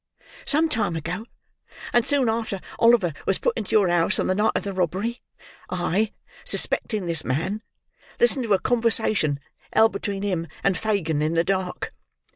[0.45, 1.27] Some time ago,
[1.93, 5.21] and soon after Oliver was put into your house on the night of the robbery,
[5.69, 9.39] I—suspecting this man—listened to a conversation
[9.73, 11.93] held between him and Fagin in the dark.